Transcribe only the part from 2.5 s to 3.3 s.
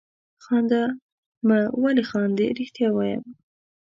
رښتیا وایم.